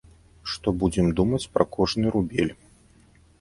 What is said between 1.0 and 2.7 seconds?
думаць пра кожны рубель.